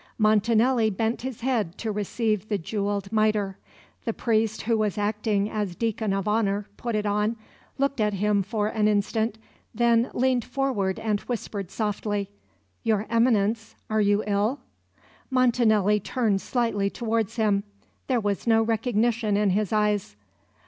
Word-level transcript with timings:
Montanelli 0.17 0.89
bent 0.89 1.21
his 1.21 1.41
head 1.41 1.77
to 1.77 1.91
receive 1.91 2.49
the 2.49 2.57
jewelled 2.57 3.11
mitre. 3.11 3.59
The 4.03 4.13
priest 4.13 4.63
who 4.63 4.75
was 4.79 4.97
acting 4.97 5.47
as 5.47 5.75
deacon 5.75 6.11
of 6.11 6.27
honour 6.27 6.67
put 6.75 6.95
it 6.95 7.05
on, 7.05 7.35
looked 7.77 8.01
at 8.01 8.15
him 8.15 8.41
for 8.41 8.67
an 8.69 8.87
instant, 8.87 9.37
then 9.75 10.09
leaned 10.15 10.43
forward 10.43 10.97
and 10.97 11.19
whispered 11.19 11.69
softly: 11.69 12.31
"Your 12.81 13.05
Eminence, 13.11 13.75
are 13.91 14.01
you 14.01 14.23
ill?" 14.25 14.61
Montanelli 15.29 15.99
turned 15.99 16.41
slightly 16.41 16.89
towards 16.89 17.35
him. 17.35 17.63
There 18.07 18.19
was 18.19 18.47
no 18.47 18.63
recognition 18.63 19.37
in 19.37 19.51
his 19.51 19.71
eyes. 19.71 20.15